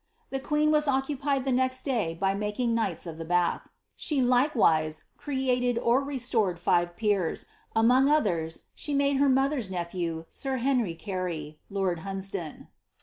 The 0.31 0.39
queen 0.39 0.71
was 0.71 0.87
occupied 0.87 1.45
the 1.45 1.51
next 1.51 1.83
day 1.83 2.15
by 2.15 2.33
making 2.33 2.73
knights 2.73 3.05
of 3.05 3.19
the 3.19 3.23
Bath; 3.23 3.69
she, 3.95 4.19
likewise, 4.19 5.03
created 5.15 5.77
or 5.77 6.01
restored 6.01 6.57
fjfe 6.59 6.95
peers; 6.95 7.45
among 7.75 8.09
others 8.09 8.63
she 8.73 8.95
made 8.95 9.17
her 9.17 9.29
mother's 9.29 9.69
nephew, 9.69 10.25
sir 10.27 10.55
Henry 10.57 10.95
Carfv, 10.99 11.57
lord 11.69 11.99
Hunsdon. 11.99 12.69